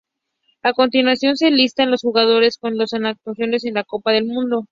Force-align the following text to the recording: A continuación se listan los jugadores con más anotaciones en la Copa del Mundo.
A 0.63 0.73
continuación 0.73 1.37
se 1.37 1.51
listan 1.51 1.91
los 1.91 2.01
jugadores 2.01 2.57
con 2.57 2.75
más 2.75 2.91
anotaciones 2.93 3.65
en 3.65 3.75
la 3.75 3.83
Copa 3.83 4.11
del 4.11 4.25
Mundo. 4.25 4.59